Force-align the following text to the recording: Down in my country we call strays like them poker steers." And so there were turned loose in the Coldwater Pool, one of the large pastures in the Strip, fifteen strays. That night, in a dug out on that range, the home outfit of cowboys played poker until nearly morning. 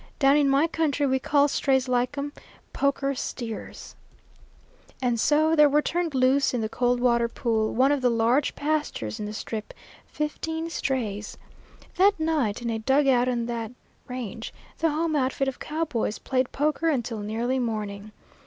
Down 0.17 0.35
in 0.35 0.49
my 0.49 0.65
country 0.65 1.05
we 1.05 1.19
call 1.19 1.47
strays 1.47 1.87
like 1.87 2.13
them 2.13 2.33
poker 2.73 3.13
steers." 3.13 3.95
And 4.99 5.19
so 5.19 5.55
there 5.55 5.69
were 5.69 5.83
turned 5.83 6.15
loose 6.15 6.55
in 6.55 6.61
the 6.61 6.67
Coldwater 6.67 7.27
Pool, 7.27 7.75
one 7.75 7.91
of 7.91 8.01
the 8.01 8.09
large 8.09 8.55
pastures 8.55 9.19
in 9.19 9.27
the 9.27 9.31
Strip, 9.33 9.75
fifteen 10.07 10.71
strays. 10.71 11.37
That 11.97 12.19
night, 12.19 12.63
in 12.63 12.71
a 12.71 12.79
dug 12.79 13.05
out 13.07 13.29
on 13.29 13.45
that 13.45 13.73
range, 14.07 14.51
the 14.79 14.89
home 14.89 15.15
outfit 15.15 15.47
of 15.47 15.59
cowboys 15.59 16.17
played 16.17 16.51
poker 16.51 16.89
until 16.89 17.19
nearly 17.19 17.59
morning. 17.59 18.11